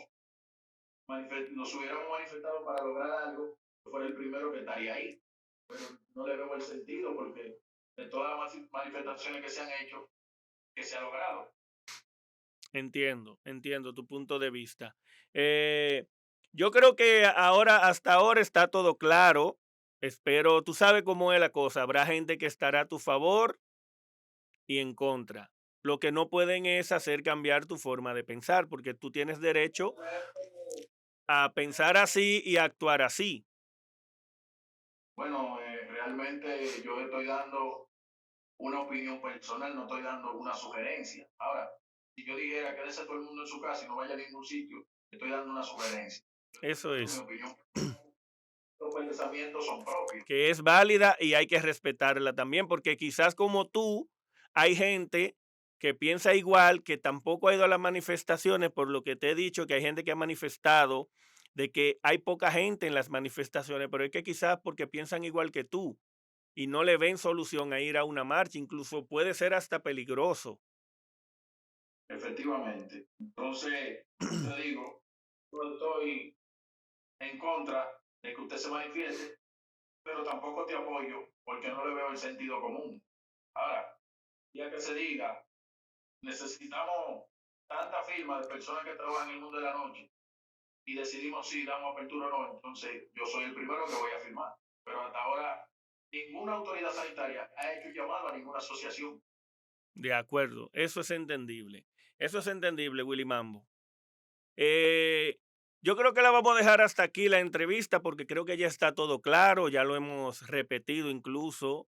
[1.07, 5.21] nos hubiéramos manifestado para lograr algo, fuera el primero que estaría ahí.
[5.67, 5.81] Pero
[6.15, 7.59] no le veo el sentido porque
[7.97, 10.09] de todas las manifestaciones que se han hecho,
[10.75, 11.53] que se ha logrado.
[12.73, 14.95] Entiendo, entiendo tu punto de vista.
[15.33, 16.07] Eh,
[16.51, 19.57] yo creo que ahora, hasta ahora está todo claro.
[20.01, 21.81] Espero, tú sabes cómo es la cosa.
[21.81, 23.59] Habrá gente que estará a tu favor
[24.67, 25.51] y en contra.
[25.85, 29.93] Lo que no pueden es hacer cambiar tu forma de pensar, porque tú tienes derecho
[31.29, 33.45] a pensar así y a actuar así.
[35.15, 37.91] Bueno, eh, realmente yo estoy dando
[38.59, 41.29] una opinión personal, no estoy dando una sugerencia.
[41.37, 41.69] Ahora,
[42.17, 44.43] si yo dijera quédese todo el mundo en su casa y no vaya a ningún
[44.43, 46.25] sitio, estoy dando una sugerencia.
[46.63, 47.55] Eso Mi es, opinión.
[48.79, 50.25] Los pensamientos son propios.
[50.25, 54.09] que es válida y hay que respetarla también, porque quizás como tú,
[54.55, 55.37] hay gente
[55.79, 59.35] que piensa igual, que tampoco ha ido a las manifestaciones, por lo que te he
[59.35, 61.09] dicho, que hay gente que ha manifestado
[61.53, 65.51] de que hay poca gente en las manifestaciones, pero es que quizás porque piensan igual
[65.51, 65.97] que tú
[66.53, 70.59] y no le ven solución a ir a una marcha, incluso puede ser hasta peligroso.
[72.09, 73.07] Efectivamente.
[73.19, 75.01] Entonces, te digo,
[75.51, 76.35] yo estoy
[77.21, 77.89] en contra
[78.23, 79.37] de que usted se manifieste,
[80.03, 83.01] pero tampoco te apoyo porque no le veo el sentido común.
[83.55, 83.97] Ahora,
[84.53, 85.44] ya que se diga,
[86.25, 87.25] necesitamos
[87.67, 90.11] tanta firma de personas que trabajan en el mundo de la noche
[90.87, 94.19] y decidimos si damos apertura o no, entonces yo soy el primero que voy a
[94.19, 94.53] firmar.
[94.83, 95.67] Pero hasta ahora,
[96.11, 99.21] ninguna autoridad sanitaria ha hecho llamado a ninguna asociación.
[99.95, 101.87] De acuerdo, eso es entendible.
[102.19, 103.67] Eso es entendible, Willy Mambo.
[104.57, 105.39] Eh,
[105.81, 108.67] Yo creo que la vamos a dejar hasta aquí la entrevista porque creo que ya
[108.67, 111.87] está todo claro, ya lo hemos repetido incluso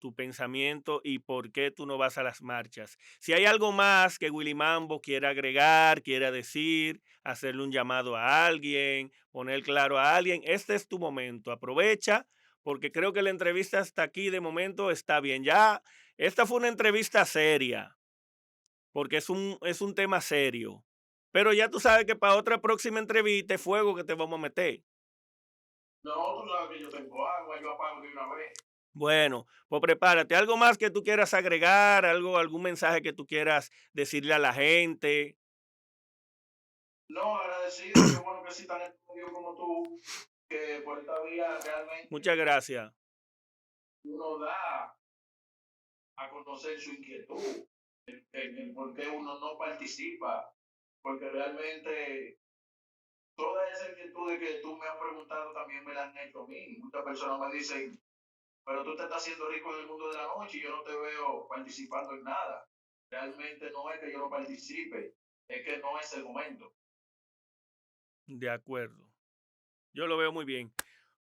[0.00, 2.98] tu pensamiento y por qué tú no vas a las marchas.
[3.20, 8.46] Si hay algo más que Willy Mambo quiera agregar, quiera decir, hacerle un llamado a
[8.46, 11.52] alguien, poner claro a alguien, este es tu momento.
[11.52, 12.26] Aprovecha
[12.62, 15.44] porque creo que la entrevista hasta aquí de momento está bien.
[15.44, 15.82] Ya,
[16.16, 17.96] esta fue una entrevista seria,
[18.92, 20.84] porque es un, es un tema serio.
[21.32, 24.42] Pero ya tú sabes que para otra próxima entrevista es fuego que te vamos a
[24.42, 24.82] meter.
[26.02, 28.52] No, tú sabes que yo tengo agua, yo apago de una vez.
[28.92, 30.34] Bueno, pues prepárate.
[30.34, 32.04] ¿Algo más que tú quieras agregar?
[32.04, 35.36] ¿Algo, algún mensaje que tú quieras decirle a la gente?
[37.08, 40.00] No, agradecido, qué bueno que sí tan estudio como tú,
[40.48, 42.92] que por esta vía realmente Muchas gracias.
[44.04, 44.96] uno da
[46.16, 47.66] a conocer su inquietud,
[48.06, 50.54] el, el- el por qué uno no participa,
[51.02, 52.38] porque realmente
[53.36, 56.76] todas esas inquietudes que tú me has preguntado también me las han hecho a mí.
[56.78, 58.00] Muchas personas me dicen,
[58.70, 60.84] pero tú te estás haciendo rico en el mundo de la noche y yo no
[60.84, 62.68] te veo participando en nada.
[63.10, 65.16] Realmente no es que yo no participe,
[65.48, 66.72] es que no es el momento.
[68.28, 69.10] De acuerdo.
[69.92, 70.72] Yo lo veo muy bien.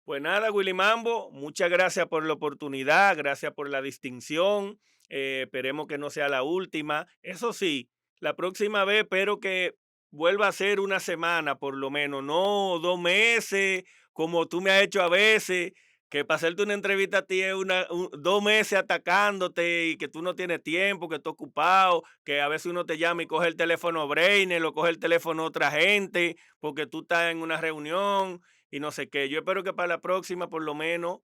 [0.05, 4.79] Pues nada, Willy Mambo, muchas gracias por la oportunidad, gracias por la distinción.
[5.09, 7.07] eh, esperemos que no sea la última.
[7.23, 7.89] Eso sí,
[8.21, 9.75] la próxima vez espero que
[10.11, 14.83] vuelva a ser una semana por lo menos, no dos meses, como tú me has
[14.83, 15.73] hecho a veces,
[16.09, 20.09] que para hacerte una entrevista a ti es una, un- dos meses atacándote y que
[20.09, 23.49] tú no tienes tiempo, que estás ocupado, que a veces uno te llama y coge
[23.49, 28.41] el teléfono Brainer o coge el teléfono otra gente porque tú estás en una reunión
[28.71, 29.29] y no sé qué.
[29.29, 31.21] Yo espero que para la próxima por lo menos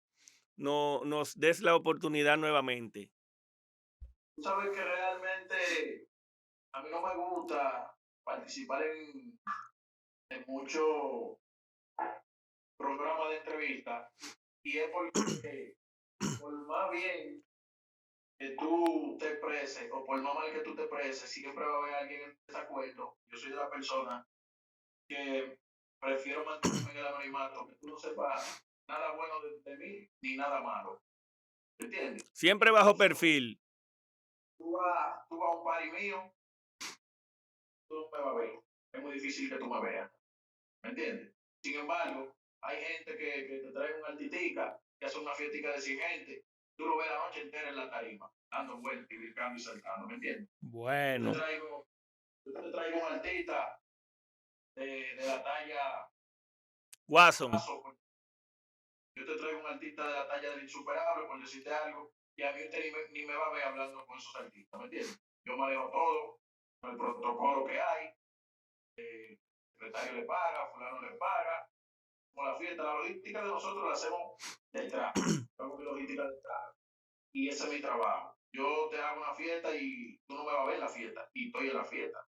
[0.56, 3.10] no, nos des la oportunidad nuevamente.
[4.36, 6.08] Tú sabes que realmente
[6.74, 7.94] a mí no me gusta
[8.24, 9.38] participar en,
[10.30, 11.38] en muchos
[12.76, 14.10] programas de entrevista
[14.64, 15.76] y es porque
[16.40, 17.44] por más bien
[18.38, 21.78] que tú te expreses o por más mal que tú te expreses, siempre va a
[21.78, 23.16] haber alguien en desacuerdo.
[23.28, 24.26] Yo soy de la persona
[25.08, 25.58] que
[26.00, 30.36] prefiero mantenerme en el anonimato, que tú no sepas nada bueno de, de mí ni
[30.36, 31.00] nada malo.
[31.78, 32.28] ¿Entiendes?
[32.32, 33.60] Siempre bajo perfil.
[34.58, 36.32] tú vas, tú vas a un party mío,
[37.88, 38.60] tú no me vas a ver.
[38.92, 40.10] Es muy difícil que tú me veas.
[40.82, 41.34] ¿Me entiendes?
[41.62, 45.80] Sin embargo, hay gente que, que te trae una altitica, que hace una fiestica de
[45.80, 46.44] 100 gente.
[46.76, 50.08] Tú lo ves la noche entera en la tarima, dando vueltas y brincando y saltando.
[50.08, 50.48] ¿Me entiendes?
[50.60, 51.86] Yo Bueno, te traigo,
[52.46, 53.80] yo te traigo un artista
[54.76, 56.08] de, de la talla
[57.06, 57.50] Watson.
[57.52, 57.62] pues.
[59.16, 62.52] Yo te traigo un artista de la talla del insuperable, por decirte algo, y a
[62.52, 65.22] mí usted ni me, ni me va a ver hablando con esos artistas, ¿me entiendes?
[65.46, 66.40] Yo manejo todo,
[66.90, 68.08] el protocolo que hay,
[68.96, 69.38] eh, el
[69.78, 71.68] secretario le paga, fulano le paga,
[72.34, 74.20] como la fiesta, la logística de nosotros la hacemos
[74.72, 76.76] detrás, hacemos mi logística detrás,
[77.32, 78.36] y ese es mi trabajo.
[78.52, 81.30] Yo te hago una fiesta y tú no me vas a ver en la fiesta,
[81.34, 82.28] y estoy en la fiesta,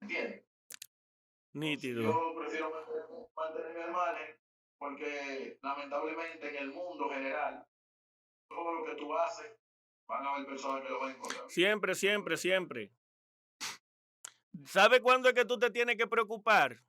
[0.00, 0.46] ¿me entiendes?
[1.54, 2.02] Nítido.
[2.02, 4.40] Yo prefiero mantener- mantenerme al margen
[4.78, 7.66] porque lamentablemente en el mundo general,
[8.48, 9.50] todo lo que tú haces,
[10.06, 11.50] van a haber personas que lo van a encontrar.
[11.50, 12.92] Siempre, siempre, siempre.
[14.66, 16.82] ¿Sabe cuándo es que tú te tienes que preocupar?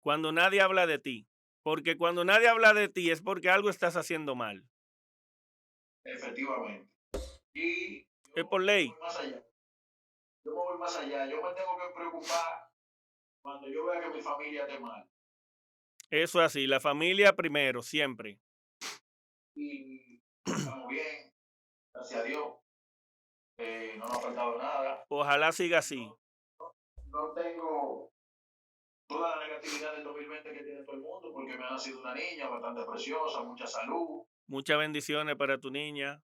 [0.00, 1.28] Cuando nadie habla de ti.
[1.64, 4.64] Porque cuando nadie habla de ti es porque algo estás haciendo mal.
[6.04, 6.90] Efectivamente.
[7.54, 8.00] Y
[8.34, 8.92] Es por ley.
[9.00, 9.42] más allá.
[10.44, 11.26] Yo me voy más allá.
[11.26, 12.68] Yo me tengo que preocupar
[13.44, 15.08] cuando yo vea que mi familia esté mal.
[16.10, 18.38] Eso es así, la familia primero, siempre.
[19.56, 21.32] Y estamos bien,
[21.94, 22.54] gracias a Dios.
[23.58, 25.04] Eh, no nos ha faltado nada.
[25.08, 26.10] Ojalá siga así.
[27.06, 28.11] no tengo
[29.12, 32.14] toda la negatividad del 2020 que tiene todo el mundo, porque me ha nacido una
[32.14, 34.24] niña bastante preciosa, mucha salud.
[34.46, 36.22] Muchas bendiciones para tu niña.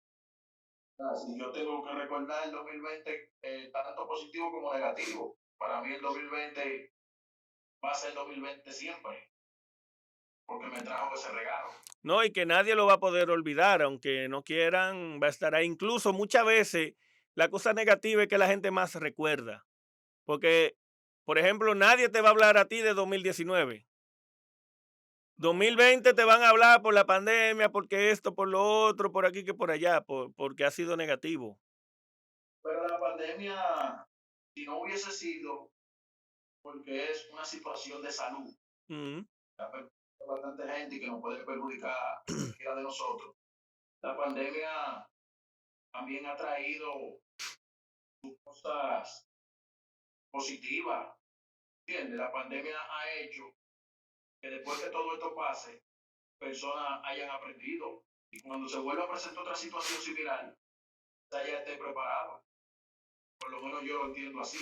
[1.00, 5.38] Así yo tengo que recordar el 2020 eh, tanto positivo como negativo.
[5.58, 6.94] Para mí el 2020
[7.84, 9.32] va a ser el 2020 siempre,
[10.46, 11.70] porque me trajo ese regalo.
[12.04, 15.56] No, y que nadie lo va a poder olvidar, aunque no quieran, va a estar
[15.56, 15.66] ahí.
[15.66, 16.94] Incluso muchas veces
[17.36, 19.66] la cosa negativa es que la gente más recuerda.
[20.26, 20.78] Porque,
[21.26, 23.86] por ejemplo, nadie te va a hablar a ti de 2019.
[25.38, 29.44] 2020 te van a hablar por la pandemia, porque esto, por lo otro, por aquí
[29.44, 31.60] que por allá, por- porque ha sido negativo.
[32.64, 34.08] Pero la pandemia,
[34.56, 35.70] si no hubiese sido,
[36.64, 38.56] porque es una situación de salud,
[39.58, 39.90] perjudicado
[40.22, 43.36] a bastante gente y que nos puede perjudicar a cualquiera de nosotros.
[44.02, 45.06] La pandemia
[45.94, 47.20] también ha traído
[48.46, 49.26] cosas
[50.34, 51.16] positivas.
[51.86, 52.18] ¿entiendes?
[52.18, 53.44] La pandemia ha hecho
[54.42, 55.84] que después que todo esto pase,
[56.40, 60.58] personas hayan aprendido y cuando se vuelva a presentar otra situación similar,
[61.32, 62.44] ya esté preparado.
[63.40, 64.58] Por lo menos yo lo entiendo así.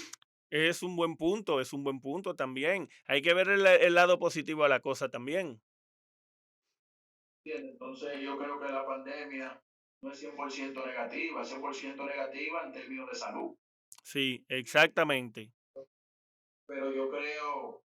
[0.50, 2.90] Es un buen punto, es un buen punto también.
[3.08, 5.62] Hay que ver el, el lado positivo a la cosa también.
[7.46, 9.64] Entonces yo creo que la pandemia
[10.02, 13.56] no es 100% negativa, es 100% negativa en términos de salud.
[14.04, 15.54] Sí, exactamente.
[16.72, 17.84] Pero yo creo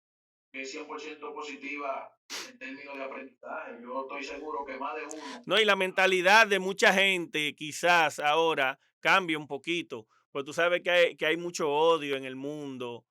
[0.52, 2.16] que es 100% positiva
[2.48, 3.82] en términos de aprendizaje.
[3.82, 5.42] Yo estoy seguro que más de uno.
[5.46, 10.06] No, y la mentalidad de mucha gente quizás ahora cambia un poquito.
[10.30, 13.04] Pues tú sabes que hay, que hay mucho odio en el mundo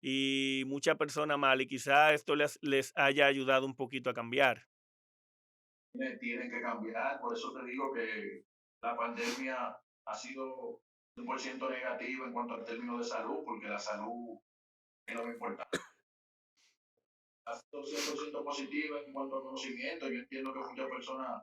[0.00, 4.68] y mucha persona mal y quizás esto les, les haya ayudado un poquito a cambiar.
[6.18, 8.46] Tienen que cambiar, por eso te digo que
[8.80, 10.80] la pandemia ha sido
[11.14, 14.40] 100% negativa en cuanto al término de salud, porque la salud
[15.10, 15.78] es lo importante
[17.50, 20.08] ha sido 100% positiva en cuanto al conocimiento.
[20.08, 21.42] Yo entiendo que muchas personas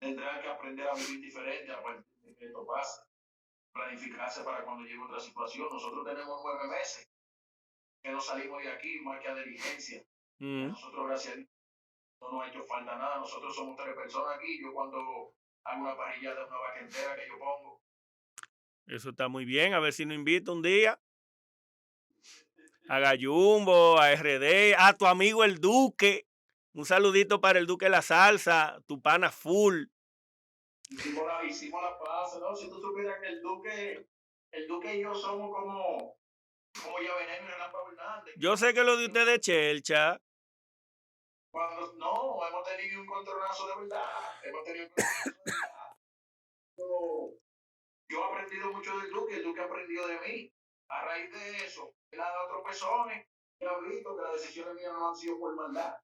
[0.00, 3.02] tendrán que aprender a vivir diferente a partir de que esto pase.
[3.72, 5.68] Planificarse para cuando llegue otra situación.
[5.70, 7.08] Nosotros tenemos nueve meses
[8.02, 10.02] que no salimos de aquí, más que a diligencia.
[10.38, 10.68] Mm.
[10.68, 11.48] Nosotros, gracias a Dios,
[12.20, 13.18] no nos ha hecho falta nada.
[13.18, 14.60] Nosotros somos tres personas aquí.
[14.60, 14.96] Yo cuando
[15.64, 17.80] hago una parrillada, una vaca entera que yo pongo.
[18.86, 19.74] Eso está muy bien.
[19.74, 20.98] A ver si nos invita un día
[22.88, 26.26] a Gallumbo, a RD, a tu amigo el Duque.
[26.74, 29.84] Un saludito para el Duque La Salsa, tu pana full.
[30.90, 32.56] Hicimos la, hicimos la paz, ¿no?
[32.56, 34.08] Si tú supieras que el Duque,
[34.52, 36.16] el Duque y yo somos como,
[36.82, 38.34] como ya veneno Hernández.
[38.38, 40.18] Yo sé que lo de ustedes es Chelcha.
[41.50, 44.10] Cuando, no, hemos tenido un controlazo de verdad.
[44.44, 45.68] Hemos tenido un controlazo de verdad.
[48.10, 50.52] Yo he aprendido mucho del Duque, el Duque ha aprendido de mí.
[50.88, 53.28] A raíz de eso, él ha dado tropezones
[53.60, 55.94] y ha visto que las decisiones mías no han sido por maldad.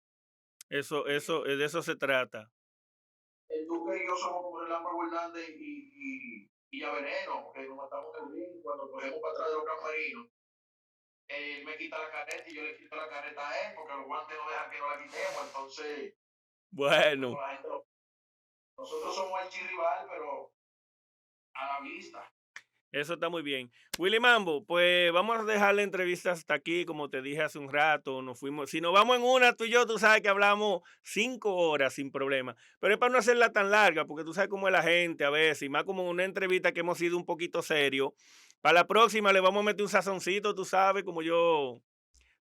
[0.69, 2.51] Eso, eso, de eso se trata.
[3.49, 7.63] El Duque y yo somos como el Ámbar Hernández y, y, y ya veneno, que
[7.63, 10.29] nos matamos en el ring cuando cogemos para atrás de los camperinos.
[11.29, 14.07] Él me quita la careta y yo le quito la careta a él porque los
[14.07, 16.15] guantes no dejan que no la quitemos, entonces.
[16.71, 17.39] Bueno.
[18.77, 20.53] Nosotros somos el chirrival, pero
[21.55, 22.34] a la vista.
[22.95, 23.73] Eso está muy bien.
[23.99, 27.69] Willy Mambo, pues vamos a dejar la entrevista hasta aquí, como te dije hace un
[27.69, 28.23] rato.
[28.23, 31.57] Nos fuimos, si nos vamos en una, tú y yo, tú sabes que hablamos cinco
[31.57, 32.55] horas sin problema.
[32.79, 35.31] Pero es para no hacerla tan larga, porque tú sabes cómo es la gente a
[35.31, 38.15] veces, y más como una entrevista que hemos sido un poquito serio.
[38.61, 41.83] Para la próxima le vamos a meter un sazoncito, tú sabes, como yo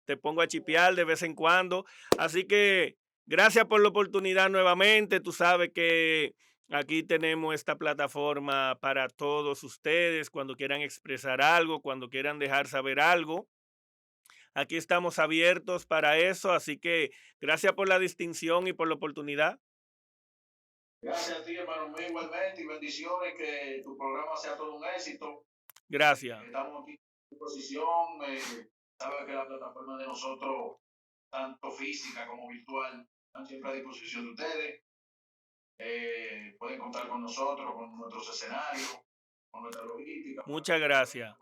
[0.05, 1.83] te pongo a chipear de vez en cuando.
[2.19, 2.95] Así que
[3.25, 5.19] gracias por la oportunidad nuevamente.
[5.19, 6.35] Tú sabes que
[6.69, 12.99] Aquí tenemos esta plataforma para todos ustedes cuando quieran expresar algo, cuando quieran dejar saber
[12.99, 13.47] algo.
[14.55, 17.11] Aquí estamos abiertos para eso, así que
[17.41, 19.59] gracias por la distinción y por la oportunidad.
[21.01, 25.45] Gracias a ti, hermano mío, igualmente, y bendiciones, que tu programa sea todo un éxito.
[25.89, 26.41] Gracias.
[26.45, 30.77] Estamos aquí a disposición, eh, sabes que la plataforma de nosotros,
[31.29, 34.83] tanto física como virtual, están siempre a disposición de ustedes.
[35.79, 38.99] Eh, pueden contar con nosotros, con nuestros escenarios,
[39.51, 40.43] con nuestra logística.
[40.45, 41.35] Muchas gracias.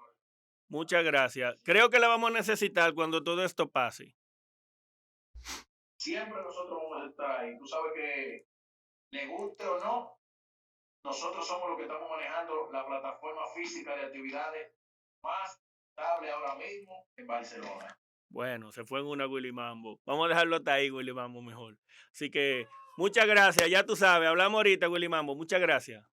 [0.69, 1.57] Muchas gracias.
[1.63, 4.15] Creo que la vamos a necesitar cuando todo esto pase.
[5.99, 7.57] Siempre nosotros vamos a estar ahí.
[7.59, 8.47] Tú sabes que,
[9.11, 10.17] le guste o no,
[11.03, 14.73] nosotros somos los que estamos manejando la plataforma física de actividades
[15.21, 17.97] más estable ahora mismo en Barcelona.
[18.29, 19.99] Bueno, se fue en una Willy Mambo.
[20.05, 21.77] Vamos a dejarlo hasta ahí, Willy Mambo, mejor.
[22.13, 22.67] Así que
[22.97, 25.35] Muchas gracias, ya tú sabes, hablamos ahorita, Willy Mambo.
[25.35, 26.05] Muchas gracias.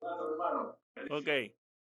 [0.00, 0.78] Claro, hermano.
[1.10, 1.54] Ok.